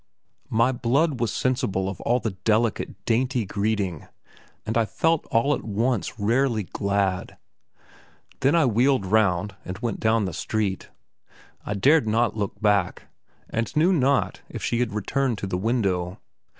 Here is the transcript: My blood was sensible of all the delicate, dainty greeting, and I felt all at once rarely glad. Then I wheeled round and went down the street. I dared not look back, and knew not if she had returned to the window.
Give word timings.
My 0.49 0.71
blood 0.71 1.19
was 1.19 1.31
sensible 1.31 1.87
of 1.87 2.01
all 2.01 2.19
the 2.19 2.31
delicate, 2.31 3.05
dainty 3.05 3.45
greeting, 3.45 4.07
and 4.65 4.75
I 4.75 4.83
felt 4.83 5.27
all 5.27 5.53
at 5.53 5.63
once 5.63 6.17
rarely 6.19 6.63
glad. 6.63 7.37
Then 8.39 8.55
I 8.55 8.65
wheeled 8.65 9.05
round 9.05 9.53
and 9.63 9.77
went 9.77 9.99
down 9.99 10.25
the 10.25 10.33
street. 10.33 10.89
I 11.67 11.75
dared 11.75 12.07
not 12.07 12.35
look 12.35 12.59
back, 12.59 13.09
and 13.47 13.71
knew 13.77 13.93
not 13.93 14.41
if 14.49 14.63
she 14.63 14.79
had 14.79 14.91
returned 14.91 15.37
to 15.37 15.45
the 15.45 15.55
window. 15.55 16.17